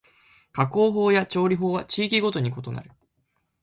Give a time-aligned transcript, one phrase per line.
[0.51, 2.89] 加工法や調理法は地域ごとに異なる